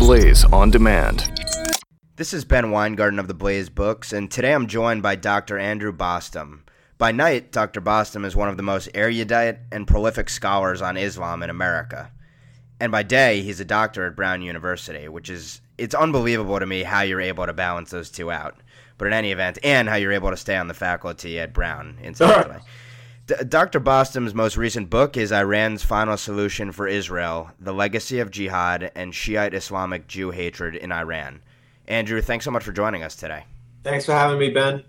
[0.00, 1.30] Blaze on Demand.
[2.16, 5.58] This is Ben Weingarten of the Blaze Books, and today I'm joined by Dr.
[5.58, 6.64] Andrew Bostom.
[6.96, 7.82] By night, Dr.
[7.82, 12.10] Bostom is one of the most erudite and prolific scholars on Islam in America.
[12.80, 16.82] And by day, he's a doctor at Brown University, which is it's unbelievable to me
[16.82, 18.56] how you're able to balance those two out.
[18.96, 21.98] But in any event, and how you're able to stay on the faculty at Brown,
[22.02, 22.60] incidentally.
[23.30, 23.78] D- Dr.
[23.78, 29.14] Bostom's most recent book is Iran's Final Solution for Israel The Legacy of Jihad and
[29.14, 31.40] Shiite Islamic Jew Hatred in Iran.
[31.86, 33.44] Andrew, thanks so much for joining us today.
[33.84, 34.82] Thanks for having me, Ben.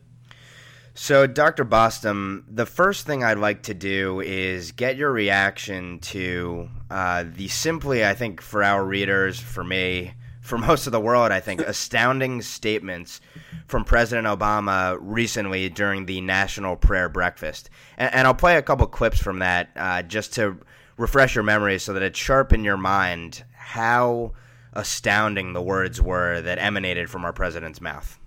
[0.95, 1.63] So, Dr.
[1.63, 7.47] Bostom, the first thing I'd like to do is get your reaction to uh, the
[7.47, 11.61] simply, I think, for our readers, for me, for most of the world, I think,
[11.67, 13.21] astounding statements
[13.67, 17.69] from President Obama recently during the National Prayer Breakfast.
[17.97, 20.57] And, and I'll play a couple clips from that uh, just to
[20.97, 24.33] refresh your memory so that it's sharp in your mind how
[24.73, 28.17] astounding the words were that emanated from our president's mouth.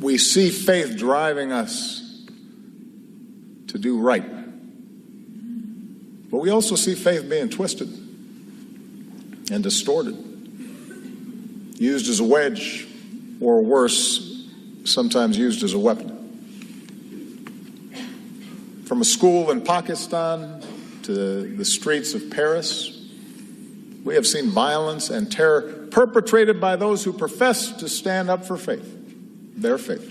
[0.00, 2.00] We see faith driving us
[3.68, 4.24] to do right.
[6.30, 7.88] But we also see faith being twisted
[9.50, 10.16] and distorted,
[11.82, 12.86] used as a wedge,
[13.40, 14.48] or worse,
[14.84, 16.10] sometimes used as a weapon.
[18.86, 20.62] From a school in Pakistan
[21.02, 23.00] to the streets of Paris,
[24.04, 28.56] we have seen violence and terror perpetrated by those who profess to stand up for
[28.56, 28.88] faith,
[29.56, 30.08] their faith.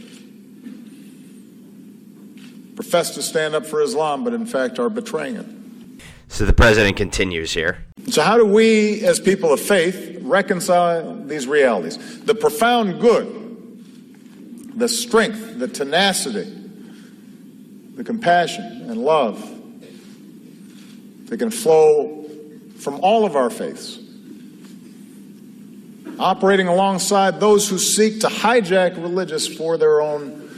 [2.76, 5.46] Profess to stand up for Islam, but in fact are betraying it.
[6.28, 7.86] So the president continues here.
[8.10, 12.24] So, how do we, as people of faith, reconcile these realities?
[12.24, 13.42] The profound good
[14.76, 16.52] the strength, the tenacity,
[17.96, 19.40] the compassion and love
[21.26, 22.28] that can flow
[22.80, 24.00] from all of our faiths,
[26.20, 30.50] operating alongside those who seek to hijack religious for their own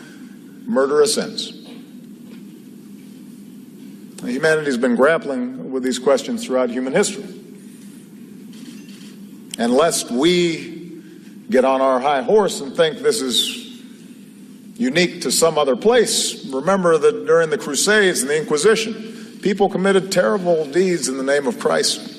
[0.65, 1.62] murderous ends.
[4.25, 7.23] Humanity has been grappling with these questions throughout human history.
[9.57, 11.01] And lest we
[11.49, 13.63] get on our high horse and think this is
[14.75, 16.45] unique to some other place.
[16.45, 21.47] Remember that during the Crusades and the Inquisition, people committed terrible deeds in the name
[21.47, 22.09] of Christ.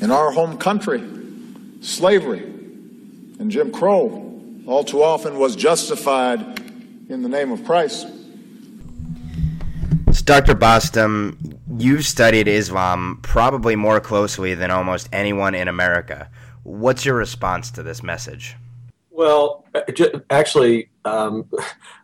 [0.00, 1.02] In our home country,
[1.80, 2.42] slavery
[3.38, 6.40] and Jim Crow all too often was justified
[7.08, 8.06] in the name of Christ.
[10.24, 10.54] Dr.
[10.54, 11.36] Bostom,
[11.78, 16.30] you've studied Islam probably more closely than almost anyone in America.
[16.62, 18.56] What's your response to this message?
[19.10, 19.80] Well, uh,
[20.30, 21.50] actually, um,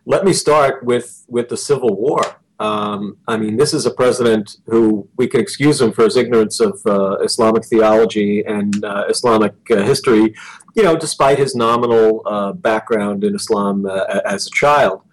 [0.05, 2.21] let me start with, with the Civil War.
[2.59, 6.59] Um, I mean, this is a president who we can excuse him for his ignorance
[6.59, 10.35] of uh, Islamic theology and uh, Islamic uh, history,
[10.75, 15.03] you know, despite his nominal uh, background in Islam uh, as a child.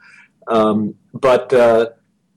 [0.49, 1.53] Um, but,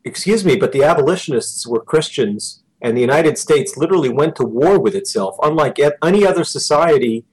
[0.04, 4.80] excuse me, but the abolitionists were Christians, and the United States literally went to war
[4.80, 7.26] with itself, unlike any other society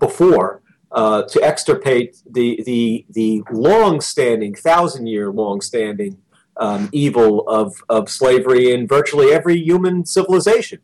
[0.00, 6.18] before uh, to extirpate the the the long-standing, thousand-year long-standing
[6.56, 10.80] um, evil of of slavery in virtually every human civilization.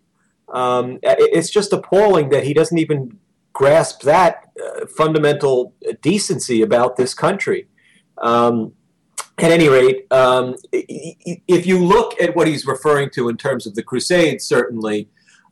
[0.53, 3.19] Um, it's just appalling that he doesn't even
[3.53, 7.69] grasp that uh, fundamental decency about this country.
[8.21, 8.73] Um,
[9.43, 13.75] at any rate, um, if you look at what he's referring to in terms of
[13.75, 15.09] the Crusades, certainly,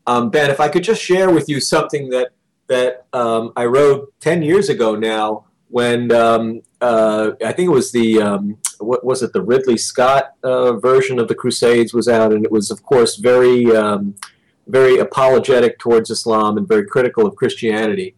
[0.06, 2.32] um, Ben, if I could just share with you something that
[2.69, 7.93] that um, I wrote 10 years ago now when um, uh, I think it was
[7.93, 12.32] the, um, what was it, the Ridley Scott uh, version of the Crusades was out,
[12.32, 14.15] and it was, of course, very, um,
[14.66, 18.15] very apologetic towards Islam and very critical of Christianity.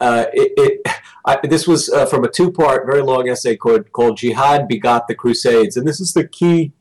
[0.00, 0.94] Uh, it, it
[1.24, 5.14] I, this was uh, from a two-part, very long essay called, called "Jihad Begot the
[5.14, 6.72] Crusades," and this is the key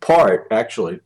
[0.00, 1.00] part, actually.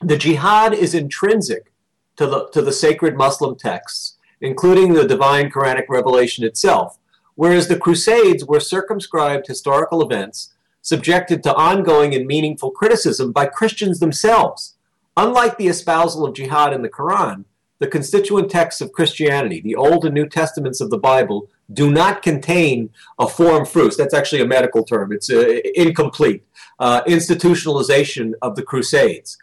[0.00, 1.72] The jihad is intrinsic
[2.16, 4.14] to the to the sacred Muslim texts
[4.44, 6.98] including the divine Quranic revelation itself,
[7.34, 10.52] whereas the Crusades were circumscribed historical events
[10.82, 14.76] subjected to ongoing and meaningful criticism by Christians themselves.
[15.16, 17.44] Unlike the espousal of jihad in the Quran,
[17.78, 22.22] the constituent texts of Christianity, the Old and New Testaments of the Bible, do not
[22.22, 23.96] contain a forme fruste.
[23.96, 25.12] That's actually a medical term.
[25.12, 26.44] It's uh, incomplete.
[26.80, 29.38] Uh, institutionalization of the Crusades.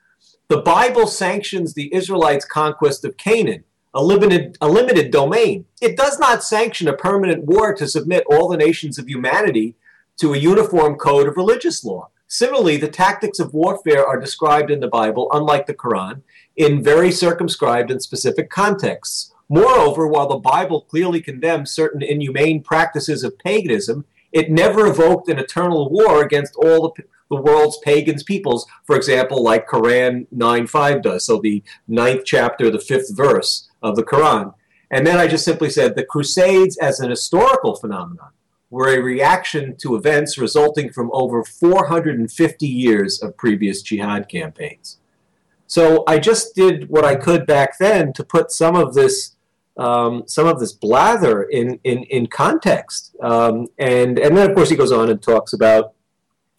[0.50, 3.64] The Bible sanctions the Israelites' conquest of Canaan,
[3.94, 5.64] a limited, a limited domain.
[5.82, 9.76] It does not sanction a permanent war to submit all the nations of humanity
[10.20, 12.10] to a uniform code of religious law.
[12.34, 16.22] Similarly, the tactics of warfare are described in the Bible, unlike the Quran,
[16.56, 19.34] in very circumscribed and specific contexts.
[19.50, 25.40] Moreover, while the Bible clearly condemns certain inhumane practices of paganism, it never evoked an
[25.40, 31.26] eternal war against all the, the world's pagans peoples, for example, like Quran 9.5 does,
[31.26, 34.54] so the ninth chapter, the fifth verse of the Quran.
[34.90, 38.30] And then I just simply said the Crusades as an historical phenomenon
[38.72, 44.98] were a reaction to events resulting from over 450 years of previous jihad campaigns.
[45.68, 49.36] So I just did what I could back then to put some of this
[49.78, 53.16] um, some of this blather in in, in context.
[53.22, 55.94] Um, and and then of course he goes on and talks about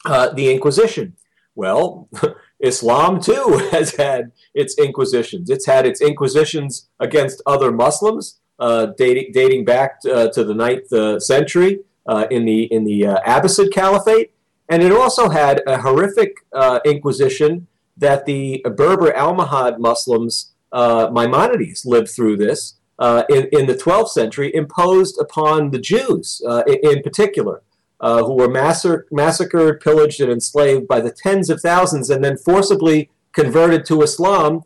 [0.04, 1.16] uh, the Inquisition.
[1.54, 2.08] Well,
[2.60, 5.50] Islam too has had its inquisitions.
[5.50, 10.54] It's had its inquisitions against other Muslims, uh, dating dating back to, uh, to the
[10.54, 14.32] ninth uh, century uh, in the in the uh, Abbasid Caliphate,
[14.68, 17.66] and it also had a horrific uh, inquisition
[17.96, 24.08] that the Berber Almohad Muslims, uh, Maimonides, lived through this uh, in, in the 12th
[24.08, 27.62] century, imposed upon the Jews uh, in, in, particular.
[28.00, 33.10] who were massacred, massacred, pillaged, and enslaved by the tens of thousands, and then forcibly
[33.32, 34.62] converted to Islam.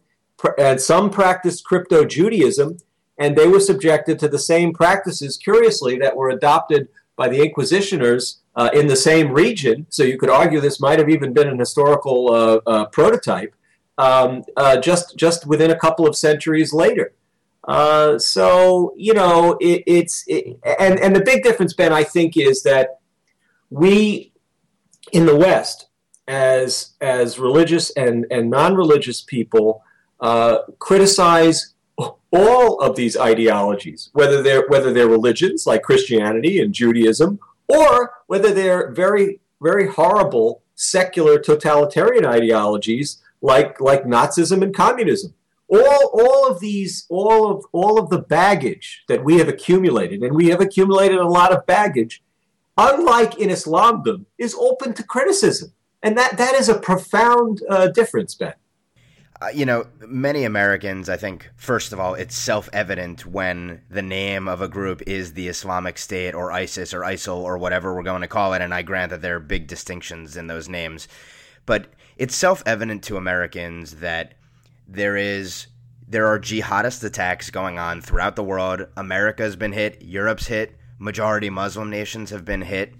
[0.58, 2.78] And some practiced crypto Judaism,
[3.18, 8.38] and they were subjected to the same practices, curiously, that were adopted by the Inquisitioners
[8.54, 11.58] uh, in the same region, so you could argue this might have even been an
[11.58, 13.54] historical uh, uh, prototype,
[13.98, 17.14] um, uh, just just within a couple of centuries later.
[17.66, 22.36] Uh, so you know, it, it's it, and and the big difference, Ben, I think,
[22.36, 23.00] is that
[23.70, 24.32] we
[25.12, 25.88] in the West,
[26.28, 29.82] as as religious and and non-religious people,
[30.20, 31.74] uh, criticize
[32.32, 37.38] all of these ideologies, whether they're whether they're religions like Christianity and Judaism,
[37.68, 45.34] or whether they're very very horrible secular totalitarian ideologies like like Nazism and communism.
[45.68, 50.34] All all of these all of all of the baggage that we have accumulated, and
[50.34, 52.22] we have accumulated a lot of baggage,
[52.76, 58.34] unlike in Islamdom, is open to criticism, and that that is a profound uh, difference,
[58.34, 58.54] Ben.
[59.40, 64.02] Uh, you know, many Americans, I think, first of all, it's self evident when the
[64.02, 68.02] name of a group is the Islamic State or ISIS or ISIL or whatever we're
[68.02, 68.62] going to call it.
[68.62, 71.06] And I grant that there are big distinctions in those names.
[71.66, 74.34] But it's self evident to Americans that
[74.88, 75.66] there is.
[76.08, 78.86] There are jihadist attacks going on throughout the world.
[78.96, 82.94] America has been hit, Europe's hit, majority Muslim nations have been hit.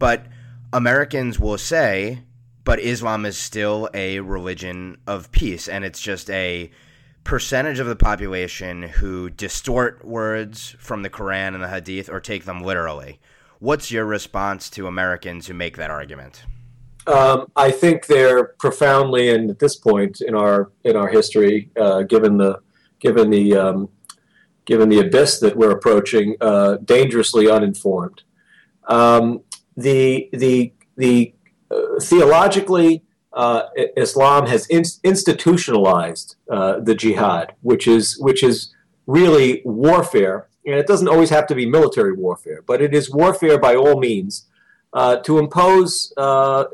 [0.00, 0.26] But
[0.72, 2.24] Americans will say,
[2.64, 6.70] but Islam is still a religion of peace, and it's just a
[7.24, 12.44] percentage of the population who distort words from the Quran and the Hadith or take
[12.44, 13.20] them literally.
[13.58, 16.44] What's your response to Americans who make that argument?
[17.06, 22.02] Um, I think they're profoundly, and at this point in our in our history, uh,
[22.02, 22.60] given the
[23.00, 23.88] given the um,
[24.64, 28.22] given the abyss that we're approaching, uh, dangerously uninformed.
[28.88, 29.42] Um,
[29.76, 31.34] the the the
[32.00, 33.02] theologically,
[33.32, 33.62] uh,
[33.96, 38.74] Islam has in, institutionalized uh, the jihad, which is which is
[39.06, 43.58] really warfare, and it doesn't always have to be military warfare, but it is warfare
[43.58, 44.46] by all means
[44.92, 46.64] uh, to impose uh,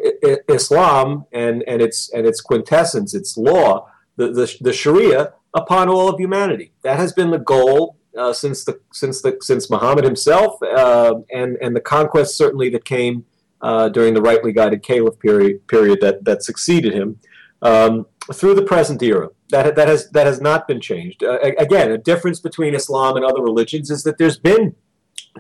[0.49, 6.09] Islam and, and its and its quintessence, its law, the, the, the Sharia, upon all
[6.09, 6.73] of humanity.
[6.83, 11.59] That has been the goal uh, since the since the since Muhammad himself, uh, and
[11.61, 13.27] and the conquest certainly that came
[13.63, 17.19] uh, during the rightly guided caliph period, period that, that succeeded him
[17.63, 19.31] um, through the present era.
[19.51, 21.23] That, that, has, that has not been changed.
[21.23, 24.75] Uh, again, a difference between Islam and other religions is that there's been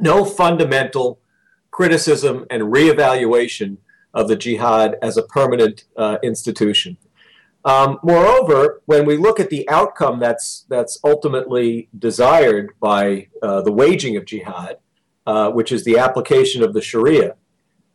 [0.00, 1.18] no fundamental
[1.70, 3.78] criticism and reevaluation
[4.14, 6.96] of the jihad as a permanent uh, institution.
[7.66, 13.72] Um, moreover, when we look at the outcome that's that's ultimately desired by uh, the
[13.72, 14.78] waging of jihad,
[15.26, 17.34] uh, which is the application of the Sharia,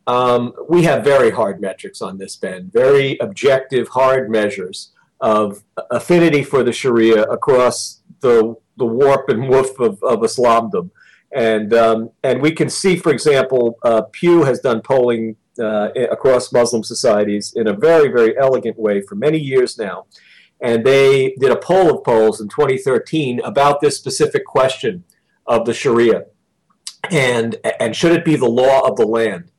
[0.06, 6.42] um, we have very hard metrics on this, Ben, very objective, hard measures of affinity
[6.42, 10.90] for the Sharia across the, the warp and woof of, of Islamdom.
[11.32, 16.52] And, um, and we can see, for example, uh, Pew has done polling uh, across
[16.52, 20.06] Muslim societies in a very, very elegant way for many years now.
[20.60, 25.04] And they did a poll of polls in 2013 about this specific question
[25.46, 26.24] of the Sharia.
[27.10, 29.51] And, and should it be the law of the land?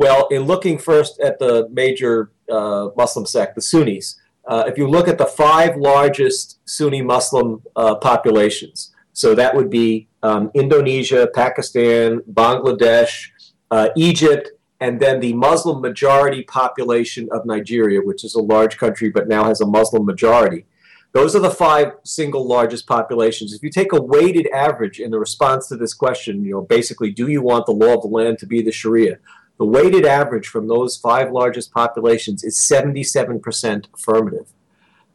[0.00, 4.88] Well, in looking first at the major uh, Muslim sect, the Sunnis, uh, if you
[4.88, 11.28] look at the five largest Sunni Muslim uh, populations, so that would be um, Indonesia,
[11.34, 13.26] Pakistan, Bangladesh,
[13.70, 14.48] uh, Egypt,
[14.80, 19.44] and then the Muslim majority population of Nigeria, which is a large country but now
[19.44, 20.64] has a Muslim majority.
[21.12, 23.52] Those are the five single largest populations.
[23.52, 27.10] If you take a weighted average in the response to this question, you know, basically,
[27.10, 29.18] do you want the law of the land to be the Sharia?
[29.60, 34.54] The weighted average from those five largest populations is 77% affirmative.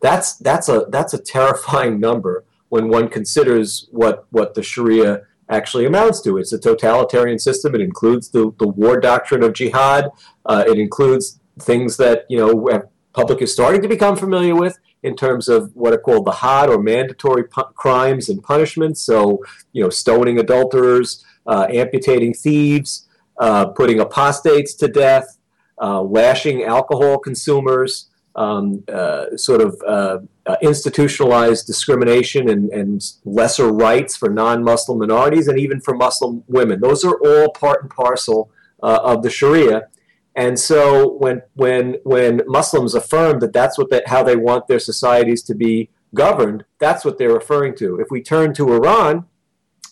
[0.04, 5.88] That's that's a that's a terrifying number when one considers what what the Sharia actually
[5.88, 6.38] amounts to.
[6.38, 7.74] It's a totalitarian system.
[7.74, 10.12] It includes the, the war doctrine of jihad.
[10.46, 12.84] Uh, it includes things that you know
[13.14, 16.70] public is starting to become familiar with in terms of what are called the had
[16.70, 19.02] or mandatory crimes and punishments.
[19.02, 23.05] So, you know, stoning adulterers, uh, amputating thieves,
[23.40, 25.38] uh, putting apostates to death,
[25.82, 33.72] uh, lashing alcohol consumers, um, uh, sort of uh, uh, institutionalized discrimination and, and, lesser
[33.72, 36.82] rights for non-Muslim minorities and even for Muslim women.
[36.82, 38.52] Those are all part and parcel
[38.82, 39.88] of the Sharia.
[40.36, 44.80] And so when when when Muslims affirm that that's what they, how they want their
[44.80, 48.00] societies to be governed, that's what they're referring to.
[48.00, 49.26] If we turn to Iran,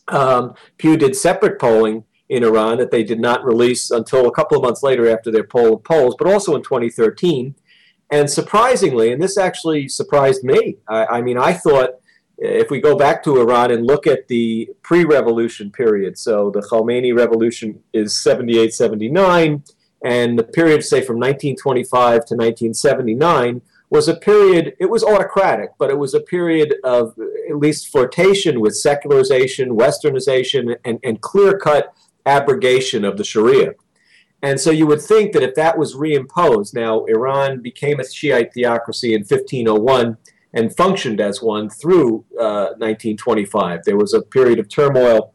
[0.10, 4.58] um, Pew did separate polling in Iran that they did not release until a couple
[4.58, 7.54] of months later after their poll of polls, but also in 2013.
[8.12, 10.78] And surprisingly, and this actually surprised me.
[10.88, 11.92] I, I mean, I thought
[12.42, 16.62] eh, if we go back to Iran and look at the pre-revolution period, so the
[16.62, 19.64] Khomeini revolution is 78, 79
[20.04, 25.90] and the period, say, from 1925 to 1979 was a period, it was autocratic, but
[25.90, 31.58] it was a period of eh, at least flirtation with secularization, westernization, and, and clear
[31.58, 31.94] cut
[32.26, 33.74] abrogation of the Sharia.
[34.42, 38.54] And so you would think that if that was reimposed, now Iran became a Shiite
[38.54, 40.18] theocracy in 1501
[40.54, 43.86] and functioned as one through uh, 1925.
[43.86, 45.34] There was a period of turmoil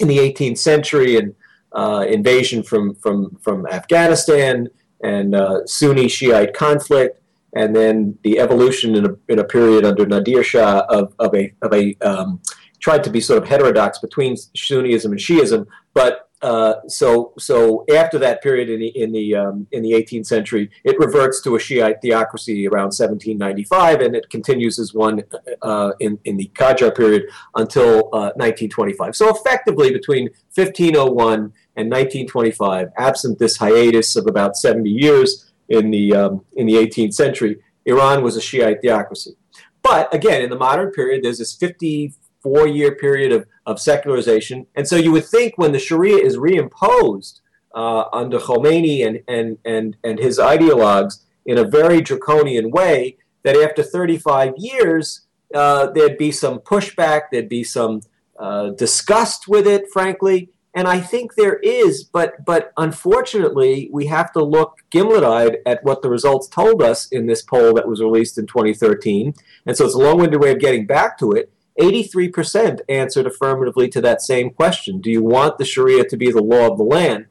[0.00, 1.34] in the 18th century and
[1.72, 4.68] uh, invasion from, from, from Afghanistan
[5.02, 7.20] and uh, Sunni Shiite conflict,
[7.54, 11.52] and then the evolution in a, in a period under Nadir Shah of, of a,
[11.62, 12.40] of a um,
[12.80, 18.18] tried to be sort of heterodox between Sunnism and Shiism, but uh, so, so after
[18.18, 21.58] that period in the in the um, in the 18th century, it reverts to a
[21.58, 25.22] Shiite theocracy around 1795, and it continues as one
[25.62, 29.16] uh, in in the Qajar period until uh, 1925.
[29.16, 30.24] So, effectively, between
[30.54, 36.74] 1501 and 1925, absent this hiatus of about 70 years in the, um, in the
[36.74, 39.36] 18th century, Iran was a Shiite theocracy.
[39.82, 44.66] But again, in the modern period, there's this 54 year period of, of secularization.
[44.74, 47.40] And so you would think when the Sharia is reimposed
[47.74, 53.56] uh, under Khomeini and, and, and, and his ideologues in a very draconian way, that
[53.56, 55.22] after 35 years,
[55.54, 58.00] uh, there'd be some pushback, there'd be some
[58.38, 64.32] uh, disgust with it, frankly, and I think there is, but but unfortunately, we have
[64.32, 68.38] to look gimlet-eyed at what the results told us in this poll that was released
[68.38, 69.34] in 2013.
[69.66, 71.52] And so it's a long-winded way of getting back to it.
[71.80, 75.00] 83% answered affirmatively to that same question.
[75.00, 77.26] Do you want the Sharia to be the law of the land?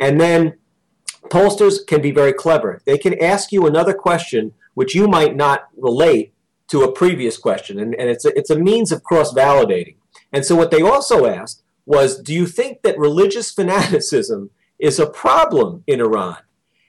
[0.00, 0.58] And then
[1.30, 2.82] pollsters can be very clever.
[2.84, 6.34] They can ask you another question which you might not relate
[6.68, 7.78] to a previous question.
[7.78, 9.96] And, and it's, a, it's a means of cross-validating.
[10.32, 15.08] And so what they also asked was do you think that religious fanaticism is a
[15.08, 16.36] problem in Iran?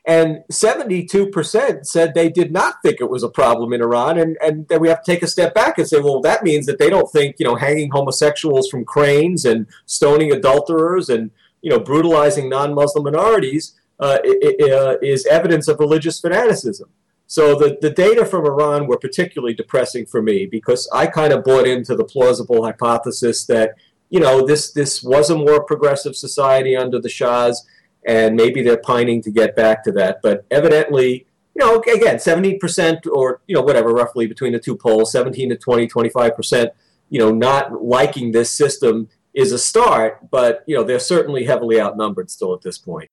[0.07, 4.17] And 72% said they did not think it was a problem in Iran.
[4.17, 6.65] And, and then we have to take a step back and say, well, that means
[6.65, 11.29] that they don't think, you know, hanging homosexuals from cranes and stoning adulterers and,
[11.61, 16.87] you know, brutalizing non-Muslim minorities uh, is evidence of religious fanaticism.
[17.27, 21.43] So the, the data from Iran were particularly depressing for me because I kind of
[21.43, 23.75] bought into the plausible hypothesis that
[24.09, 27.65] you know, this this was a more progressive society under the Shahs,
[28.07, 30.19] and maybe they're pining to get back to that.
[30.23, 35.11] But evidently, you know, again, 70% or, you know, whatever, roughly between the two polls,
[35.11, 36.69] 17 to 20, 25%,
[37.09, 41.79] you know, not liking this system is a start, but, you know, they're certainly heavily
[41.79, 43.09] outnumbered still at this point.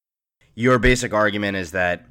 [0.54, 2.06] Your basic argument is that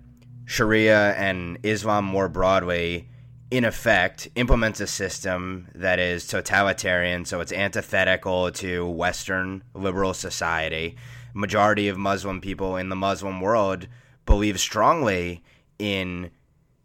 [0.46, 3.08] Sharia and Islam more broadly
[3.54, 10.98] in effect, implements a system that is totalitarian, so it's antithetical to Western liberal society.
[11.34, 13.88] Majority of Muslim people in the Muslim world
[14.26, 15.44] believe strongly
[15.80, 16.30] in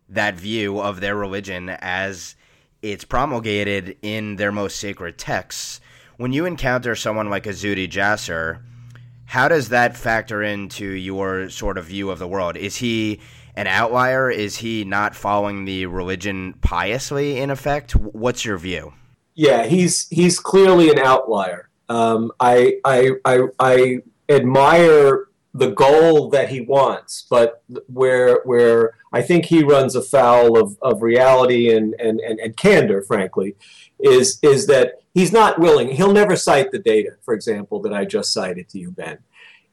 [0.08, 2.34] that view of their religion as
[2.82, 5.80] it's promulgated in their most sacred texts.
[6.16, 8.62] When you encounter someone like a Zuhdi Jasser,
[9.26, 12.56] how does that factor into your sort of view of the world?
[12.56, 13.20] Is he
[13.54, 14.30] an outlier?
[14.30, 17.38] Is he not following the religion piously?
[17.38, 18.94] In effect, what's your view?
[19.34, 21.68] Yeah, he's he's clearly an outlier.
[21.88, 29.22] Um, I, I I I admire the goal that he wants, but where where I
[29.22, 33.56] think he runs afoul of, of reality and, and, and, and candor, frankly,
[33.98, 35.88] is is that he's not willing.
[35.88, 39.18] He'll never cite the data, for example, that I just cited to you, Ben.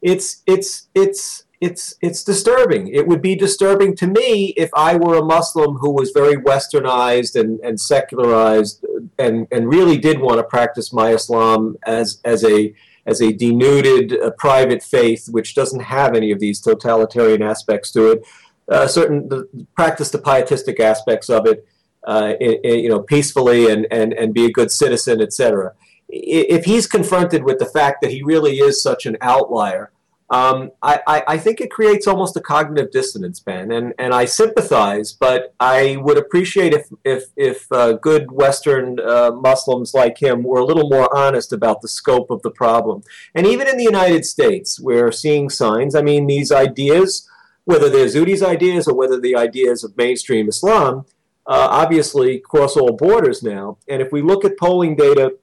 [0.01, 2.87] It's it's it's it's it's disturbing.
[2.87, 7.39] It would be disturbing to me if I were a Muslim who was very westernized
[7.39, 8.85] and, and secularized
[9.17, 12.73] and, and really did want to practice my Islam as as a
[13.05, 18.11] as a denuded uh, private faith which doesn't have any of these totalitarian aspects to
[18.11, 18.23] it.
[18.67, 21.67] Uh, certain the, practice the pietistic aspects of it,
[22.07, 25.73] uh, you know, peacefully and, and, and be a good citizen, etc.
[26.09, 29.91] If he's confronted with the fact that he really is such an outlier,
[30.29, 34.25] um, I, I, I, think it creates almost a cognitive dissonance, Ben, and, and I
[34.25, 40.41] sympathize, but I would appreciate if, if, if uh, good Western uh, Muslims like him
[40.41, 43.03] were a little more honest about the scope of the problem.
[43.35, 45.93] And even in the United States, we're seeing signs.
[45.93, 47.29] I mean, these ideas,
[47.65, 51.05] whether they're Zuhdi's ideas or whether the ideas of mainstream Islam,
[51.45, 53.77] uh, obviously cross all borders now.
[53.87, 55.35] And if we look at polling data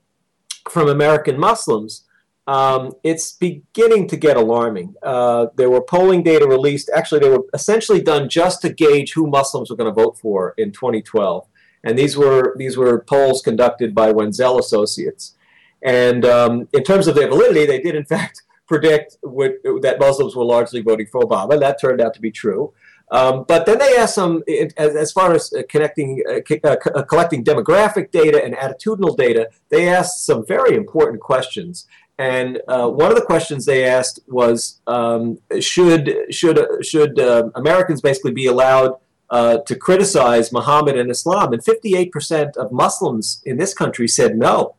[0.69, 2.05] from American Muslims,
[2.47, 4.95] um, it's beginning to get alarming.
[5.03, 6.91] Uh, there were polling data released.
[6.95, 10.55] Actually, they were essentially done just to gauge who Muslims were going to vote for
[10.59, 11.47] in 2012,
[11.85, 15.37] and these were these were polls conducted by Wenzel Associates.
[15.83, 20.35] And um, in terms of their validity, they did in fact predict what, that Muslims
[20.35, 21.59] were largely voting for Obama.
[21.59, 22.73] That turned out to be true.
[23.13, 24.43] Um, but then they asked some,
[24.79, 29.51] as, as far as uh, connecting, uh, uh, uh, collecting demographic data and attitudinal data,
[29.69, 31.87] they asked some very important questions.
[32.23, 38.01] And uh, one of the questions they asked was, um, should should should uh, Americans
[38.01, 38.93] basically be allowed
[39.29, 41.53] uh, to criticize Muhammad and Islam?
[41.53, 44.77] And 58% of Muslims in this country said no.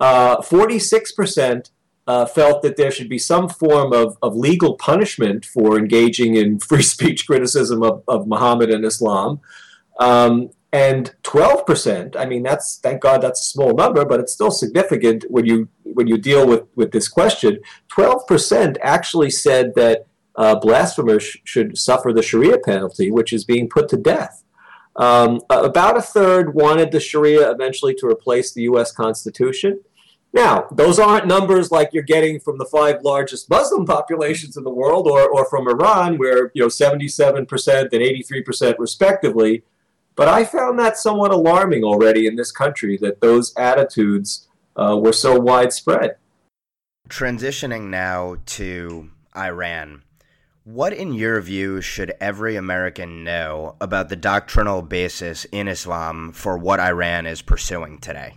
[0.00, 1.70] 46%
[2.08, 6.34] uh, uh, felt that there should be some form of, of legal punishment for engaging
[6.34, 9.40] in free speech criticism of, of Muhammad and Islam.
[10.00, 14.50] Um, and 12% i mean that's thank god that's a small number but it's still
[14.50, 17.58] significant when you when you deal with with this question
[17.94, 23.68] 12% actually said that uh, blasphemers sh- should suffer the sharia penalty which is being
[23.68, 24.44] put to death
[24.96, 29.80] um, about a third wanted the sharia eventually to replace the us constitution
[30.34, 34.70] now, those aren't numbers like you're getting from the five largest Muslim populations in the
[34.70, 37.46] world or, or from Iran, where you know 77% and
[37.90, 39.62] 83% respectively.
[40.14, 45.12] But I found that somewhat alarming already in this country that those attitudes uh, were
[45.12, 46.16] so widespread.
[47.08, 50.02] Transitioning now to Iran,
[50.64, 56.56] what, in your view, should every American know about the doctrinal basis in Islam for
[56.56, 58.34] what Iran is pursuing today?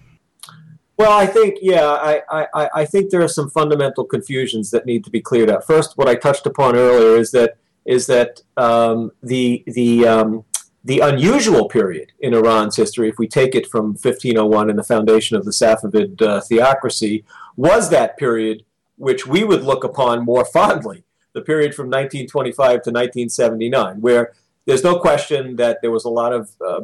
[0.97, 5.03] Well, I think, yeah, I, I, I think there are some fundamental confusions that need
[5.03, 5.65] to be cleared up.
[5.65, 10.45] First, what I touched upon earlier is that is that um, the the um,
[10.85, 15.35] the unusual period in Iran's history, if we take it from 1501 and the foundation
[15.35, 17.25] of the Safavid uh, theocracy,
[17.57, 18.63] was that period
[18.97, 24.33] which we would look upon more fondly, the period from 1925 to 1979, where
[24.65, 26.81] there's no question that there was a lot of uh,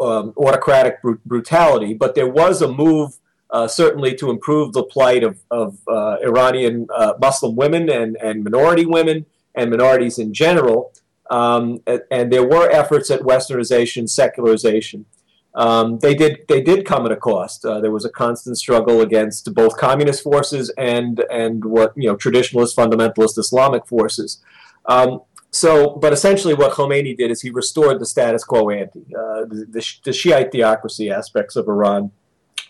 [0.00, 3.18] um, autocratic br- brutality, but there was a move
[3.50, 8.44] uh, certainly to improve the plight of, of uh, Iranian uh, Muslim women and, and
[8.44, 10.92] minority women and minorities in general.
[11.32, 15.06] Um, and there were efforts at westernization, secularization.
[15.54, 17.64] Um, they did they did come at a cost.
[17.64, 22.16] Uh, there was a constant struggle against both communist forces and and what you know
[22.16, 24.42] traditionalist fundamentalist Islamic forces.
[24.86, 29.44] Um, so, but essentially, what Khomeini did is he restored the status quo ante, uh,
[29.44, 32.10] the, the, the, Shiite theocracy aspects of Iran,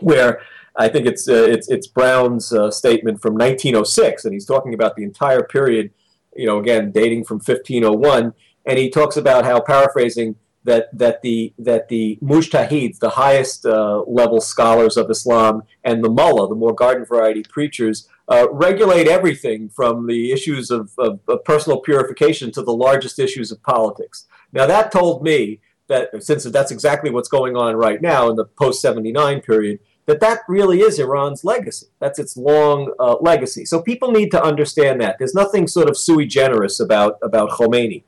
[0.00, 0.40] where
[0.76, 4.96] I think it's uh, it's, it's Browne's uh, statement from 1906, and he's talking about
[4.96, 5.92] the entire period,
[6.36, 11.52] you know, again dating from 1501 and he talks about how paraphrasing that that the
[11.58, 16.74] that the mujtahids, the highest uh, level scholars of Islam, and the mullah, the more
[16.74, 22.62] garden variety preachers, uh, regulate everything from the issues of, of, of, personal purification to
[22.62, 24.26] the largest issues of politics.
[24.52, 28.44] Now that told me that since that's exactly what's going on right now in the
[28.44, 29.80] post seventy nine period.
[30.06, 31.86] That that really is Iran's legacy.
[32.00, 33.64] That's its long uh, legacy.
[33.64, 35.18] So people need to understand that.
[35.18, 38.02] There's nothing sort of sui generis about about Khomeini.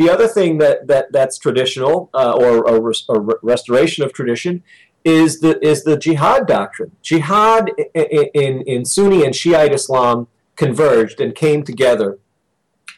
[0.00, 4.62] The other thing that, that that's traditional uh, or, or, or, restoration of tradition
[5.04, 6.92] is the is the jihad doctrine.
[7.02, 12.18] Jihad in, in, in Sunni and Shiite Islam converged and came together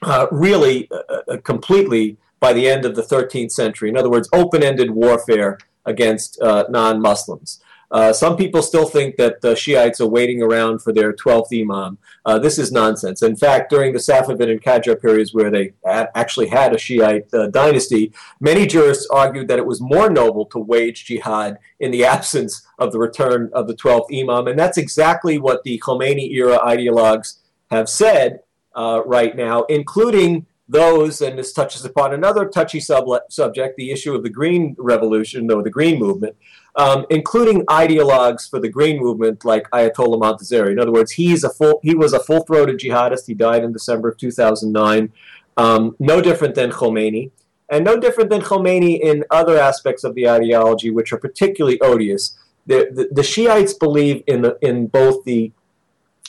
[0.02, 3.88] uh, really uh, uh completely by the end of the 13th century.
[3.88, 7.60] In other words, open-ended warfare against uh, non-Muslims.
[7.92, 11.98] Uh, some people still think that the Shiites are waiting around for their 12th Imam.
[12.24, 13.22] Uh, this is nonsense.
[13.22, 17.48] In fact, during the Safavid and Qajar periods where they actually had a Shiite uh,
[17.48, 22.66] dynasty, many jurists argued that it was more noble to wage jihad in the absence
[22.78, 24.48] of the return of the 12th Imam.
[24.48, 28.40] And that's exactly what the Khomeini era ideologues have said
[28.74, 34.14] uh, right now, including those, and this touches upon another touchy sub- subject, the issue
[34.14, 36.34] of the Green Revolution or the Green Movement,
[36.76, 40.72] um, including ideologues for the Green Movement like Ayatollah Montazeri.
[40.72, 43.26] In other words, he's a full, he was a full-throated jihadist.
[43.26, 45.12] He died in December of 2009.
[45.58, 47.30] Um, no different than Khomeini,
[47.68, 52.38] and no different than Khomeini in other aspects of the ideology, which are particularly odious.
[52.66, 55.52] The, the, the Shiites believe in, the, in both the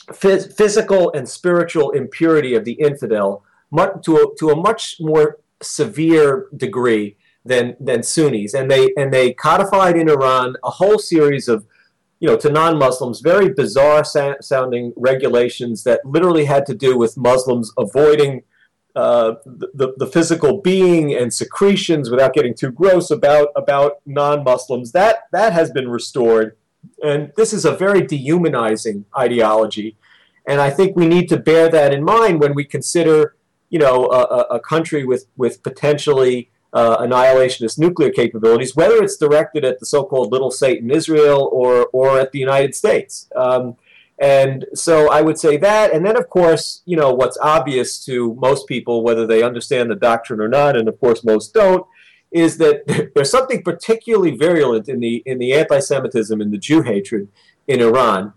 [0.08, 5.38] phys- physical and spiritual impurity of the infidel much, to a, to a much more
[5.62, 11.48] severe degree than than Sunnis, and they and they codified in Iran a whole series
[11.48, 11.66] of
[12.20, 17.18] you know, to non-Muslims, very bizarre sa- sounding regulations that literally had to do with
[17.18, 18.42] Muslims avoiding
[18.96, 24.92] uh, the, the physical being and secretions without getting too gross about about non-Muslims.
[24.92, 26.56] That that has been restored,
[27.02, 29.96] and this is a very dehumanizing ideology,
[30.46, 33.36] and I think we need to bear that in mind when we consider
[33.74, 39.64] you know, a, a country with, with potentially uh, annihilationist nuclear capabilities, whether it's directed
[39.64, 43.30] at the so-called little Satan Israel or, or at the United States.
[43.36, 43.76] Um,
[44.18, 45.92] and so I would say that.
[45.92, 49.96] And then, of course, you know, what's obvious to most people, whether they understand the
[49.96, 51.86] doctrine or not, and of course most don't,
[52.32, 57.28] is that there's something particularly virulent in the, in the anti-Semitism and the Jew hatred
[57.68, 58.32] in Iran.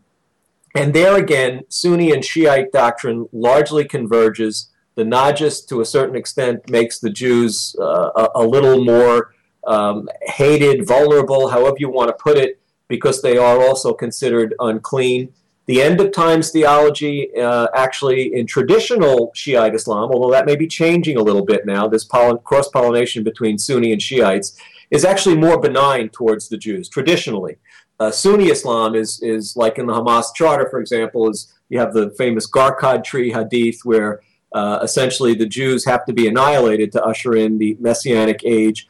[0.75, 6.69] And there again, Sunni and Shiite doctrine largely converges the Najis, to a certain extent,
[6.71, 9.35] makes the Jews uh, a, a, little more
[9.67, 15.31] um, hated, vulnerable, however you want to put it, because they are also considered unclean.
[15.67, 20.65] The end of times theology, uh, actually, in traditional Shiite Islam, although that may be
[20.65, 24.57] changing a little bit now, this cross pollination between Sunni and Shiites,
[24.89, 27.57] is actually more benign towards the Jews traditionally.
[27.99, 31.93] Uh, Sunni Islam is is like in the Hamas Charter, for example, is you have
[31.93, 34.21] the famous Gharqad tree hadith where
[34.53, 38.87] uh, essentially, the Jews have to be annihilated to usher in the Messianic age.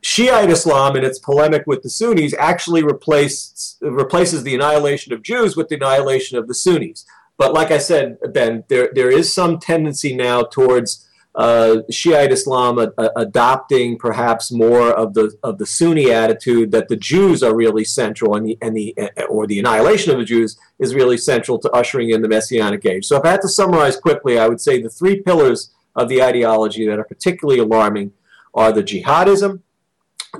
[0.00, 5.56] Shiite Islam, in its polemic with the Sunnis, actually replaced, replaces the annihilation of Jews
[5.56, 7.04] with the annihilation of the Sunnis.
[7.38, 12.78] But like I said, Ben, there, there is some tendency now towards uh, Shiite Islam
[12.78, 17.54] a, a, adopting perhaps more of the of the Sunni attitude that the Jews are
[17.54, 18.94] really central and the and the
[19.28, 23.06] or the annihilation of the Jews is really central to ushering in the Messianic age.
[23.06, 26.22] So if I had to summarize quickly, I would say the three pillars of the
[26.22, 28.12] ideology that are particularly alarming
[28.54, 29.60] are the jihadism,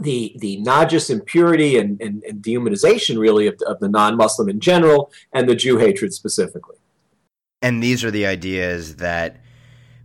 [0.01, 5.11] the the najis impurity and, and, and dehumanization really of, of the non-Muslim in general,
[5.33, 6.77] and the Jew hatred specifically.
[7.63, 9.42] And these are the ideas that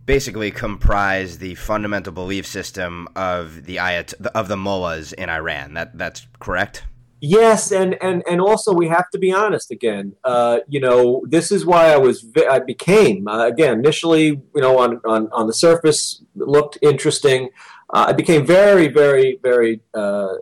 [0.08, 5.74] basically comprise the fundamental belief system of the ayat of the mullahs in Iran.
[5.74, 6.84] That that's correct.
[7.20, 10.14] Yes, and and and also we have to be honest again.
[10.24, 14.78] Uh, you know, this is why I was I became uh, again initially you know
[14.78, 17.50] on on on the surface looked interesting.
[17.92, 20.34] Uh, I became very very very uh,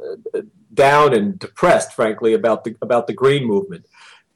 [0.72, 3.84] down and depressed, frankly, about the about the green movement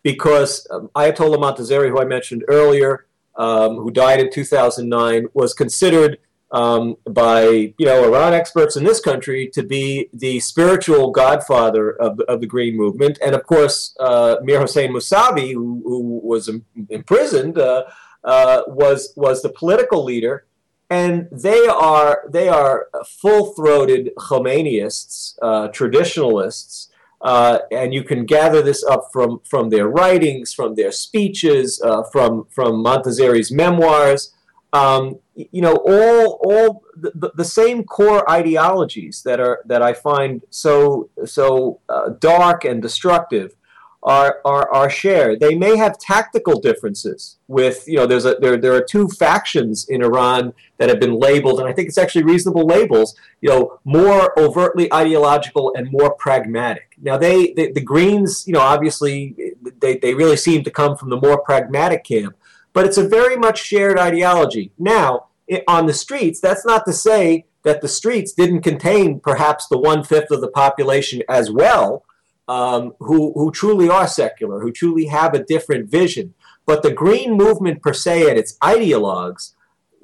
[0.02, 6.18] because um, Ayatollah Montazeri, who I mentioned earlier, um, who died in 2009, was considered
[6.52, 7.42] um, by
[7.78, 12.40] you know Iran experts in this country to be the spiritual godfather of the, of
[12.40, 16.50] the Green Movement, and of course uh, Mir Hossein Mousavi, who, who was
[16.88, 17.84] imprisoned, uh,
[18.24, 20.46] uh, was was the political leader,
[20.88, 26.88] and they are they are full throated Khomeinists, uh, traditionalists.
[27.22, 32.02] Uh, and you can gather this up from, from their writings, from their speeches, uh,
[32.04, 34.34] from, from Montazeri's memoirs.
[34.72, 40.42] Um, you know, all, all the, the, same core ideologies that, are, that I find
[40.50, 43.54] so, so uh, dark and destructive
[44.02, 45.40] are, are, are shared.
[45.40, 49.86] They may have tactical differences with, you know, there's a, there, there are two factions
[49.88, 53.78] in Iran that have been labeled, and I think it's actually reasonable labels, you know,
[53.84, 56.96] more overtly ideological and more pragmatic.
[57.02, 61.10] Now, they, they the Greens, you know, obviously they, they really seem to come from
[61.10, 62.36] the more pragmatic camp,
[62.72, 64.72] but it's a very much shared ideology.
[64.78, 69.66] Now, it, on the streets, that's not to say that the streets didn't contain perhaps
[69.68, 72.04] the one fifth of the population as well
[72.50, 76.34] um, who, who truly are secular, who truly have a different vision.
[76.66, 79.52] But the green movement per se and its ideologues,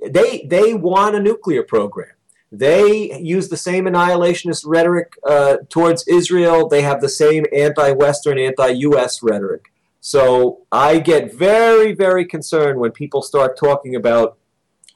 [0.09, 2.13] they, they want a nuclear program.
[2.53, 6.69] They use the same annihilationist rhetoric uh, towards Israel.
[6.69, 9.73] They have the same anti Western, anti US rhetoric.
[10.01, 14.39] So I get very, very concerned when people start talking about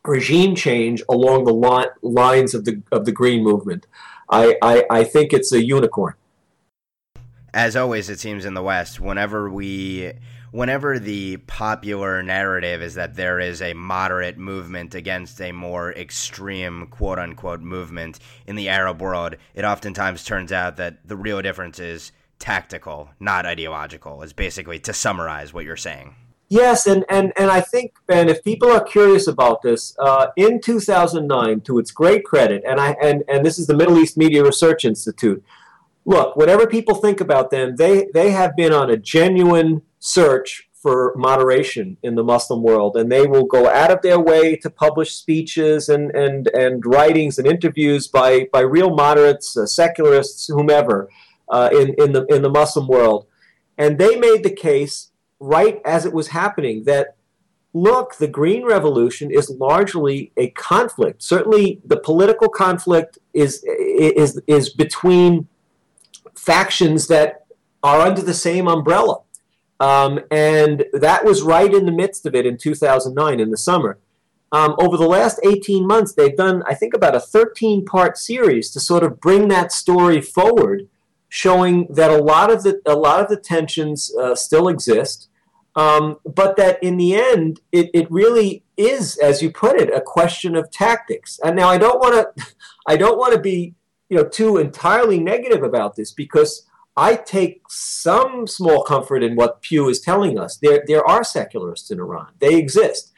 [0.05, 3.89] regime change along the li- lines of the, of the Green movement.
[4.31, 6.15] I, I, I think it's a unicorn.
[7.53, 10.13] As always, it seems in the West, whenever we
[10.53, 16.87] whenever the popular narrative is that there is a moderate movement against a more extreme
[16.89, 21.79] quote unquote movement in the Arab world, it oftentimes turns out that the real difference
[21.79, 26.15] is tactical, not ideological, is basically to summarize what you're saying.
[26.49, 30.61] Yes, and, and, and I think, Ben, if people are curious about this, uh, in
[30.61, 34.43] 2009, to its great credit, and, I, and, and this is the Middle East Media
[34.43, 35.45] Research Institute,
[36.11, 41.15] look, whatever people think about them, they, they have been on a genuine search for
[41.17, 45.13] moderation in the Muslim world, and they will go out of their way to publish
[45.13, 51.09] speeches and, and, and writings and interviews by, by real moderates, uh, secularists, whomever,
[51.49, 53.27] uh, in, in, the, in the Muslim world.
[53.79, 57.17] And they made the case right as it was happening that
[57.73, 61.23] look, the Green Revolution is largely a conflict.
[61.23, 65.47] Certainly, the political conflict is is is between
[66.37, 67.47] factions that
[67.83, 69.21] are under the same umbrella.
[69.79, 73.99] Um, and that was right in the midst of it in 2009 in the summer.
[74.53, 78.71] Um, over the last 18 months, they've done, I think, about a 13 part series
[78.71, 80.89] to sort of bring that story forward,
[81.29, 85.29] showing that a lot of the, a lot of the tensions uh, still exist,
[85.77, 90.01] um, but that in the end, it, it really is, as you put it, a
[90.01, 91.39] question of tactics.
[91.45, 92.47] And now I don't want to,
[92.87, 93.75] I don't want to be,
[94.11, 99.63] you know, too entirely negative about this because I take some small comfort in what
[99.63, 100.59] Pew is telling us.
[100.59, 102.33] There, there are secularists in Iran.
[102.41, 103.13] They exist.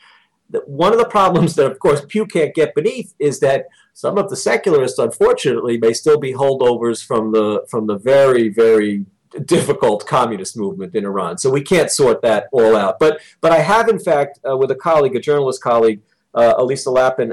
[0.66, 4.28] One of the problems that, of course, Pew can't get beneath is that some of
[4.28, 9.06] the secularists, unfortunately, may still be holdovers from the from the very, very
[9.46, 11.38] difficult communist movement in Iran.
[11.38, 12.98] So we can't sort that all out.
[12.98, 16.02] But but I have, in fact, uh, with a colleague, a journalist colleague,
[16.34, 17.32] uh, Elisa Lappin,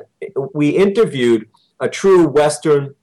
[0.53, 1.49] we interviewed
[1.81, 2.95] a true Western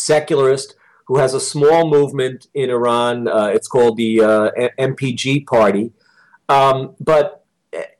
[0.00, 0.74] secularist
[1.06, 3.26] who has a small movement in Iran.
[3.26, 5.92] Uh, it's called the uh, MPG Party.
[6.48, 7.44] Um, but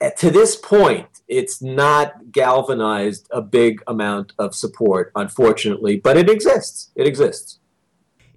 [0.00, 6.28] uh, to this point, it's not galvanized a big amount of support, unfortunately, but it
[6.28, 6.90] exists.
[6.94, 7.58] It exists.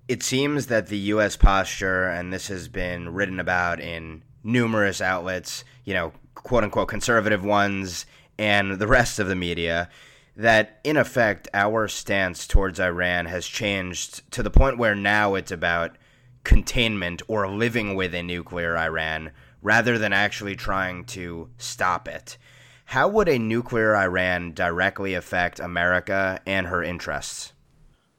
[0.07, 1.37] It seems that the U.S.
[1.37, 7.43] posture, and this has been written about in numerous outlets, you know, quote unquote conservative
[7.43, 8.05] ones,
[8.37, 9.89] and the rest of the media,
[10.35, 15.51] that in effect our stance towards Iran has changed to the point where now it's
[15.51, 15.97] about
[16.43, 22.37] containment or living with a nuclear Iran rather than actually trying to stop it.
[22.85, 27.53] How would a nuclear Iran directly affect America and her interests?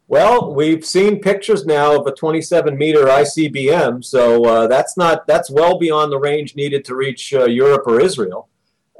[0.06, 5.50] Well, we've seen pictures now of a 27 meter ICBM, so uh, that's not that's
[5.50, 8.48] well beyond the range needed to reach uh, Europe or Israel.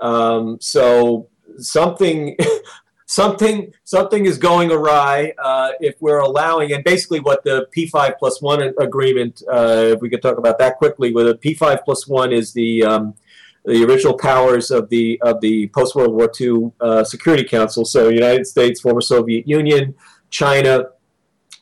[0.00, 2.36] Um, so something
[3.14, 8.42] something something is going awry uh, if we're allowing and basically what the P5 plus
[8.42, 12.32] one agreement uh, if we could talk about that quickly with a P5 plus one
[12.32, 13.14] is the um,
[13.64, 18.08] the original powers of the of the post World War II uh, Security Council so
[18.08, 19.94] United States former Soviet Union
[20.30, 20.86] China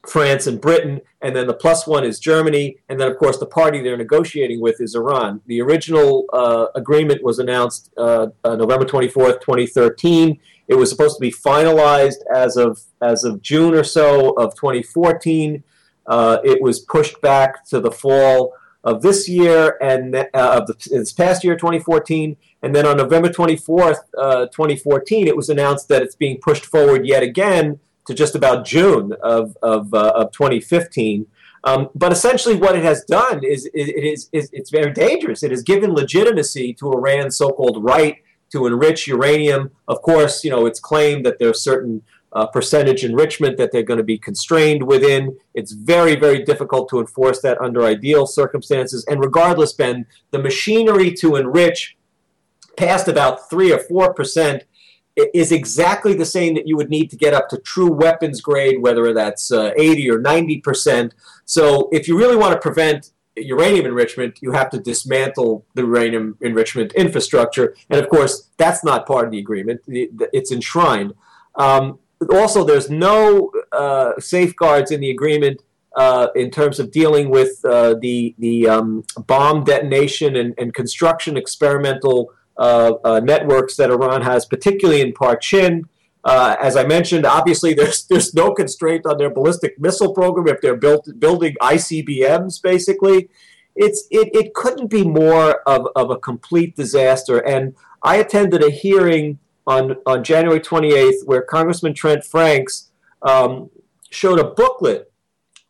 [0.07, 3.47] France and Britain, and then the plus one is Germany, and then of course the
[3.47, 5.41] party they're negotiating with is Iran.
[5.47, 10.41] The original uh, agreement was announced uh, uh, November 24th, 2013.
[10.69, 15.63] It was supposed to be finalized as of as of June or so of 2014.
[16.07, 20.75] Uh, it was pushed back to the fall of this year and uh, of the,
[20.91, 22.37] this past year, 2014.
[22.63, 27.07] And then on November 24th, uh, 2014, it was announced that it's being pushed forward
[27.07, 31.27] yet again to just about June of, of, uh, of 2015.
[31.65, 35.45] Um, but essentially, what it has done is, is, it is, is it's very dangerous.
[35.45, 38.17] It has given legitimacy to Iran's so-called right
[38.53, 39.71] to enrich uranium.
[39.89, 43.99] Of course, you know it's claimed that there's certain uh, percentage enrichment that they're going
[43.99, 45.37] to be constrained within.
[45.55, 49.05] It's very, very difficult to enforce that under ideal circumstances.
[49.07, 51.97] And regardless, Ben, the machinery to enrich
[52.77, 54.65] past about three or four percent
[55.35, 58.81] is exactly the same that you would need to get up to true weapons grade,
[58.81, 61.15] whether that's uh, 80 or 90 percent.
[61.45, 66.37] So if you really want to prevent uranium enrichment, you have to dismantle the uranium
[66.41, 67.75] enrichment infrastructure.
[67.91, 69.81] And of course, that's not part of the agreement.
[69.87, 71.15] It's enshrined.
[71.55, 71.99] Um,
[72.31, 75.63] also, there's no uh, safeguards in the agreement
[75.97, 81.37] uh, in terms of dealing with uh, the, the um, bomb detonation and, and construction
[81.37, 85.85] experimental uh, uh, networks that Iran has, particularly in Parchin.
[86.25, 90.61] Uh, as I mentioned, obviously there's there's no constraint on their ballistic missile program if
[90.61, 92.63] they're built building ICBMs.
[92.63, 93.29] Basically,
[93.75, 97.39] it's it, it couldn't be more of, of a complete disaster.
[97.39, 102.91] And I attended a hearing on on January 28th where Congressman Trent Franks
[103.23, 103.71] um,
[104.11, 105.13] showed a booklet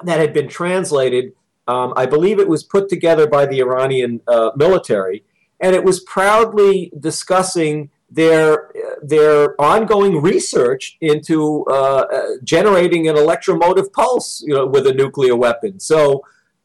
[0.05, 1.33] that had been translated.
[1.69, 5.25] Um, I believe it was put together by the Iranian uh, military,
[5.61, 8.72] and it was proudly discussing their
[9.03, 15.37] their ongoing research into uh, uh, generating an electromotive pulse, you know, with a nuclear
[15.37, 15.81] weapon.
[15.81, 16.23] So,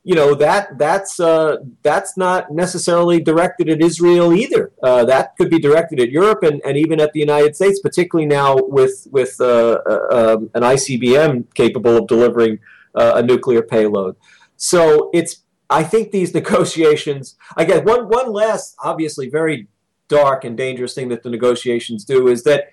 [0.07, 4.71] you know that that's uh, that's not necessarily directed at Israel either.
[4.81, 8.25] Uh, that could be directed at Europe and, and even at the United States, particularly
[8.25, 12.59] now with with uh, uh, um, an ICBM capable of delivering
[12.95, 14.15] a nuclear payload.
[14.55, 17.35] So it's I think these negotiations.
[17.57, 19.67] I guess one one last, obviously very
[20.07, 22.71] dark and dangerous thing that the negotiations do is that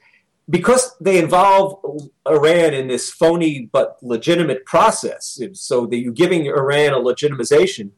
[0.48, 1.80] because they involve
[2.28, 7.90] Iran in this phony but legitimate process, so that you're giving Iran a legitimization,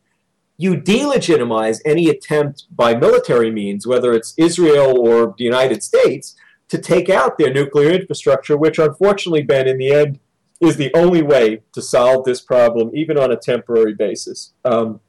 [0.57, 6.37] you delegitimize any attempt by military means, whether it's Israel or the United States,
[6.69, 10.19] to take out their nuclear infrastructure, which unfortunately, Ben, in the end,
[10.61, 14.53] is the only way to solve this problem, even on a temporary basis.
[14.65, 15.01] Um,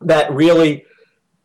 [0.00, 0.84] that really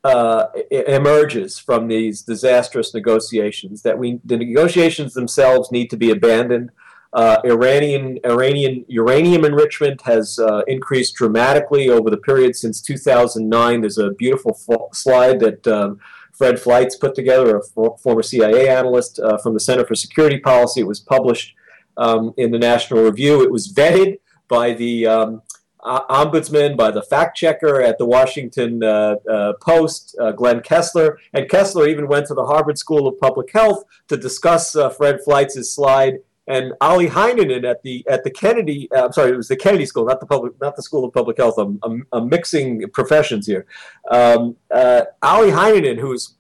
[0.04, 3.82] uh, emerges from these disastrous negotiations.
[3.82, 6.72] That we the negotiations themselves need to be abandoned.
[7.12, 13.82] Uh, Iranian Iranian uranium enrichment has uh, increased dramatically over the period since 2009.
[13.82, 16.00] There's a beautiful slide that um,
[16.34, 20.40] Fred Fleitz put together, a for former CIA analyst uh, from the Center for Security
[20.40, 20.82] Policy.
[20.82, 21.56] It was published
[21.98, 23.44] um, in the National Review.
[23.44, 25.42] It was vetted by the um,
[25.84, 31.20] ombudsman, by the fact checker at the Washington uh, uh, Post, uh, Glenn Kessler.
[31.34, 35.20] And Kessler even went to the Harvard School of Public Health to discuss uh, Fred
[35.26, 36.20] Fleitz's slide.
[36.48, 39.86] And Olli Heinonen at the at the Kennedy, uh, I'm sorry, it was the Kennedy
[39.86, 41.60] School, not the public, not the School of Public Health.
[41.60, 43.68] I'm, I'm, I'm mixing professions here.
[44.10, 46.36] Um, uh, Olli Heinonen, who's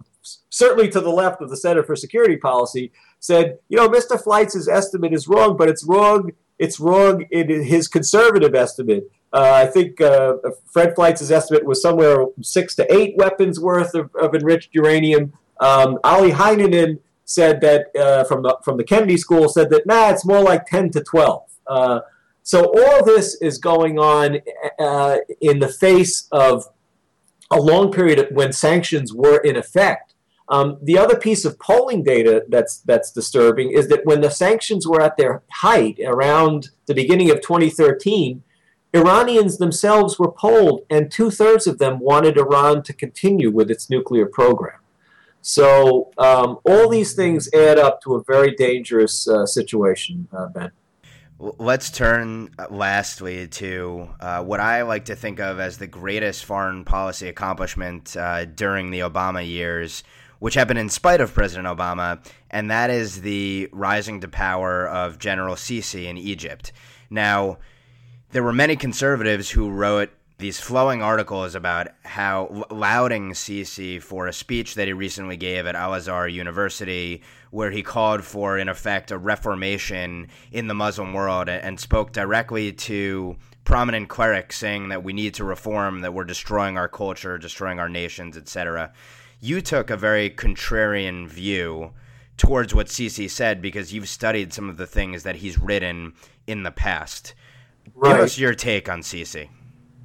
[0.49, 4.21] certainly to the left of the Center for Security Policy, said, you know, Mr.
[4.21, 6.31] Fleitz's estimate is wrong, but it's wrong.
[6.57, 9.09] It's wrong in his conservative estimate.
[9.31, 10.37] Uh, I think uh,
[10.71, 15.33] Fred Fleitz's estimate was somewhere six to eight weapons worth of, of enriched uranium.
[15.59, 20.09] Um, Olli Heinonen said that uh, from the from the Kennedy School said that nah,
[20.09, 21.43] it's more like ten to twelve.
[21.67, 21.99] Uh,
[22.41, 24.39] so all this is going on
[24.79, 26.65] uh, in the face of
[27.51, 30.15] a long period when sanctions were in effect.
[30.47, 34.87] Um, the other piece of polling data that's that's disturbing is that when the sanctions
[34.87, 38.41] were at their height around the beginning of 2013
[38.93, 43.89] Iranians themselves were polled, and two thirds of them wanted Iran to continue with its
[43.89, 44.79] nuclear program.
[45.41, 50.71] So um, all these things add up to a very dangerous uh, situation, uh, Ben.
[51.39, 56.43] Let's turn uh, lastly to uh, what I like to think of as the greatest
[56.43, 60.03] foreign policy accomplishment uh, during the Obama years,
[60.39, 62.19] which happened in spite of President Obama,
[62.51, 66.73] and that is the rising to power of General Sisi in Egypt.
[67.09, 67.59] Now,
[68.31, 74.33] there were many conservatives who wrote these flowing articles about how lauding Sisi for a
[74.33, 79.11] speech that he recently gave at Al Azhar University, where he called for, in effect,
[79.11, 85.11] a reformation in the Muslim world and spoke directly to prominent clerics saying that we
[85.11, 88.93] need to reform, that we're destroying our culture, destroying our nations, etc.
[89.41, 91.91] You took a very contrarian view
[92.37, 96.13] towards what Sisi said because you've studied some of the things that he's written
[96.47, 97.33] in the past.
[97.95, 98.13] Right.
[98.13, 99.49] Give us your take on Sisi.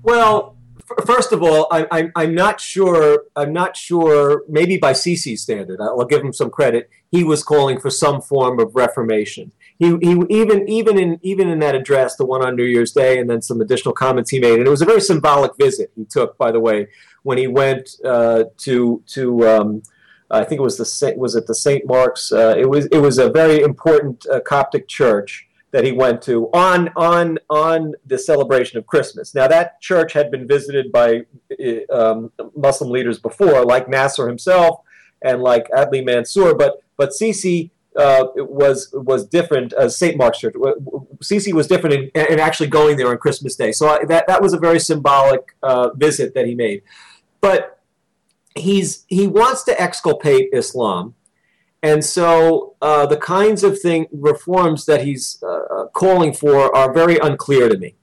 [0.03, 3.25] Well, f- first of all, I, I, I'm not sure.
[3.37, 4.45] I'm not sure.
[4.49, 6.91] Maybe by Sisi's standard, I'll give him some credit.
[7.11, 9.53] He was calling for some form of reformation.
[9.79, 13.19] He, he even even in even in that address, the one on New Year's Day,
[13.19, 16.05] and then some additional comments he made, and it was a very symbolic visit he
[16.05, 16.89] took, by the way,
[17.23, 19.49] when he went uh, to to.
[19.49, 19.83] Um,
[20.31, 21.87] I think it was the was it the St.
[21.87, 22.33] Mark's.
[22.33, 26.49] Uh, it was it was a very important uh, Coptic church that he went to
[26.53, 29.35] on on on the celebration of Christmas.
[29.35, 31.23] Now that church had been visited by
[31.93, 34.83] um, Muslim leaders before, like Nasser himself
[35.21, 40.17] and like Adli Mansour, but but Sisi uh, was was different uh, St.
[40.17, 40.55] Mark's Church.
[41.25, 43.73] Sisi was different in, in, actually going there on Christmas Day.
[43.73, 46.83] So I, that that was a very symbolic uh, visit that he made.
[47.41, 47.81] But
[48.55, 51.17] he's he wants to exculpate Islam
[51.85, 56.91] and so uh, the kinds of thing reforms that he's uh, uh, calling for are
[56.95, 57.95] very unclear to me.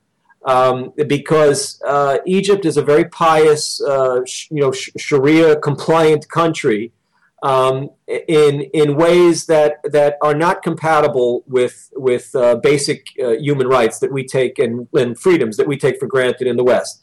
[0.44, 6.28] Um, because uh, Egypt is a very pious, uh, sh- you know, sh- Sharia compliant
[6.28, 6.92] country,
[7.42, 13.98] um, in in ways that that are not compatible with with uh, basic human rights
[13.98, 17.02] that we take and, and freedoms that we take for granted in the West.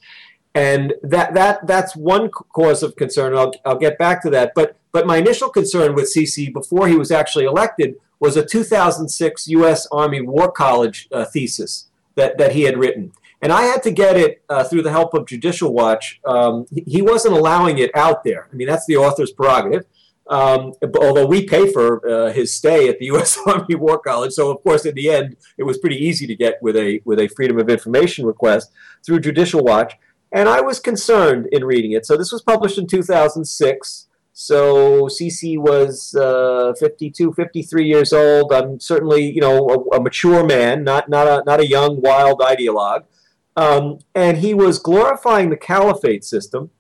[0.56, 3.36] And that that that's one cause of concern.
[3.36, 4.54] I'll I'll get back to that.
[4.56, 9.48] But but my initial concern with Sisi before he was actually elected was a 2006
[9.48, 9.88] U.S.
[9.92, 13.12] Army War College uh, thesis that that he had written.
[13.42, 16.20] And I had to get it uh, through the help of Judicial Watch.
[16.26, 18.50] Um, he wasn't allowing it out there.
[18.52, 19.86] I mean, that's the author's prerogative.
[20.30, 23.40] Um, although we pay for uh, his stay at the U.S.
[23.48, 26.62] Army War College, so of course in the end it was pretty easy to get
[26.62, 28.72] with a with a Freedom of Information request
[29.04, 29.94] through Judicial Watch,
[30.32, 32.06] and I was concerned in reading it.
[32.06, 34.08] So this was published in 2006.
[34.34, 38.54] So Sisi was uh, 52, 53 years old.
[38.54, 42.40] I'm certainly you know a, a, mature man, not not a not a young wild
[42.40, 43.04] ideologue,
[43.56, 46.72] um, and he was glorifying the caliphate system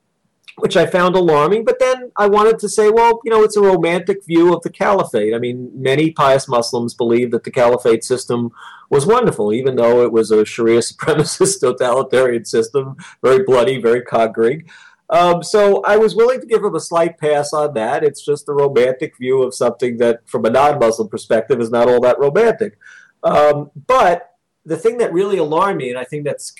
[0.60, 1.66] which I found alarming.
[1.66, 4.70] But then I wanted to say, well, you know, it's a romantic view of the
[4.70, 5.34] caliphate.
[5.34, 8.52] I mean, many pious Muslims believe that the caliphate system
[8.90, 14.70] was wonderful, even though it was a Sharia supremacist totalitarian system, very bloody, very conquering.
[15.10, 18.04] Um, so I was willing to give him a slight pass on that.
[18.04, 22.00] It's just a romantic view of something that, from a non-Muslim perspective, is not all
[22.02, 22.78] that romantic.
[23.24, 24.36] Um, but
[24.66, 26.54] the thing that really alarmed me, and I think that's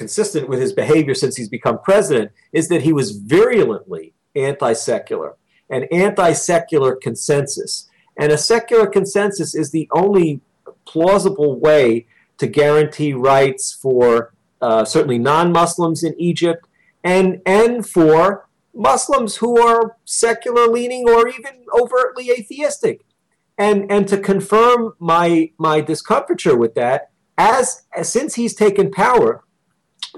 [0.00, 5.36] consistent with his behavior since he's become president, is that he was virulently anti secular,
[5.68, 7.86] an anti secular consensus.
[8.18, 10.40] And a secular consensus is the only
[10.86, 12.06] plausible way
[12.38, 14.32] to guarantee rights for
[14.62, 16.66] uh, certainly non Muslims in Egypt
[17.04, 23.02] and, and for Muslims who are secular leaning or even overtly atheistic.
[23.58, 29.44] And, and to confirm my, my discomfiture with that, as, as since he's taken power,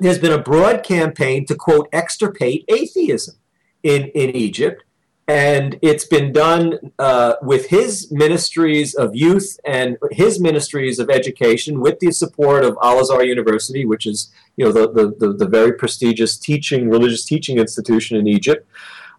[0.02, 3.36] there's been a broad campaign to quote extirpate atheism
[3.82, 4.84] in, in Egypt.
[5.28, 11.80] And it's been done uh, with his ministries of youth and his ministries of education
[11.80, 15.46] with the support of Al Azhar University, which is you know, the, the, the, the
[15.46, 18.66] very prestigious teaching, religious teaching institution in Egypt.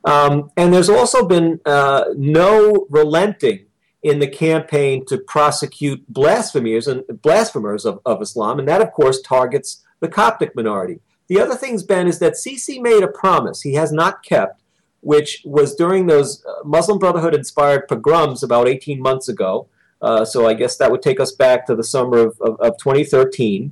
[0.04, 3.66] Um, and there's also been uh, no relenting
[4.04, 9.22] in the campaign to prosecute blasphemers and blasphemers of, of Islam, and that of course
[9.22, 11.00] targets the Coptic minority.
[11.30, 14.62] The other things, Ben, is that Sisi made a promise he has not kept,
[15.00, 19.68] which was during those uh, Muslim Brotherhood inspired pogroms about 18 months ago.
[20.02, 22.78] Uh, so I guess that would take us back to the summer of, of, of
[22.78, 23.72] 2013.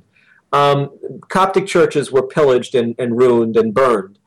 [0.52, 0.90] Um,
[1.28, 4.18] Coptic churches were pillaged and, and, ruined and burned.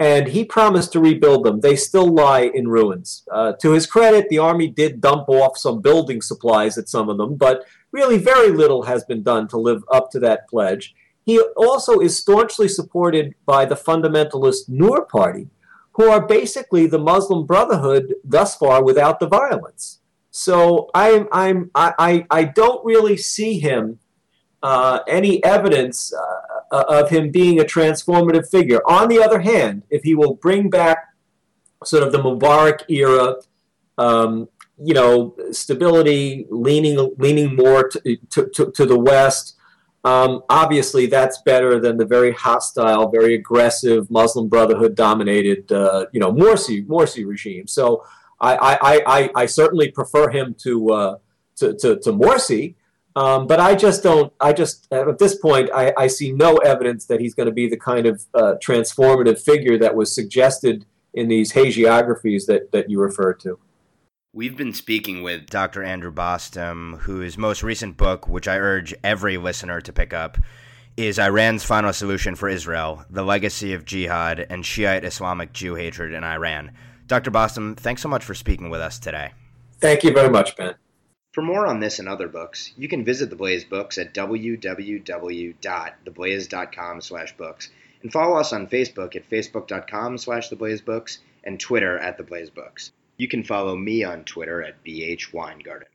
[0.00, 1.60] And he promised to rebuild them.
[1.60, 3.22] They still lie in ruins.
[3.30, 7.18] Uh, to his credit, the army did dump off some building supplies at some of
[7.18, 10.94] them, but really very little has been done to live up to that pledge.
[11.24, 15.48] He also is staunchly supported by the fundamentalist Noor Party,
[15.92, 20.00] who are basically the Muslim Brotherhood thus far without the violence.
[20.30, 23.98] So I'm, I'm, I, I don't really see him
[24.62, 28.80] uh, any evidence uh, uh, of him being a transformative figure.
[28.86, 31.08] On the other hand, if he will bring back
[31.84, 33.36] sort of the Mubarak era,
[33.98, 34.48] um,
[34.78, 39.56] you know, stability, leaning leaning more to, to, to, to the West,
[40.04, 46.18] um, obviously, that's better than the very hostile, very aggressive Muslim Brotherhood dominated, uh, you
[46.18, 47.68] know, Morsi Morsi regime.
[47.68, 48.04] So
[48.40, 51.16] I, I, I, I certainly prefer him to uh,
[51.56, 52.74] to, to, to Morsi.
[53.14, 54.32] Um, but I just don't.
[54.40, 57.68] I just at this point, I, I see no evidence that he's going to be
[57.68, 63.00] the kind of uh, transformative figure that was suggested in these hagiographies that that you
[63.00, 63.58] referred to.
[64.34, 65.82] We've been speaking with Dr.
[65.82, 70.38] Andrew Bostom, whose most recent book, which I urge every listener to pick up,
[70.96, 76.14] is Iran's Final Solution for Israel The Legacy of Jihad and Shiite Islamic Jew Hatred
[76.14, 76.72] in Iran.
[77.06, 77.30] Dr.
[77.30, 79.32] Bostom, thanks so much for speaking with us today.
[79.82, 80.76] Thank you very much, Ben.
[81.34, 87.00] For more on this and other books, you can visit The Blaze Books at www.theblaze.com
[87.02, 87.68] slash books
[88.02, 92.92] and follow us on Facebook at facebook.com slash theblazebooks and Twitter at theblaze books.
[93.22, 95.91] You can follow me on Twitter at bhweingarten.